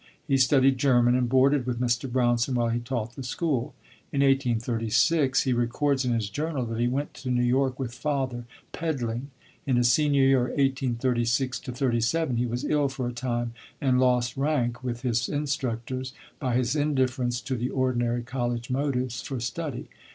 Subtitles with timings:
[0.27, 2.11] He studied German and boarded with Mr.
[2.11, 3.75] Brownson while he taught the school.
[4.11, 8.45] In 1836, he records in his journal that he "went to New York with father,
[8.71, 9.29] peddling."
[9.67, 14.83] In his senior year, 1836 37, he was ill for a time, and lost rank
[14.83, 19.87] with his instructors by his indifference to the ordinary college motives for study.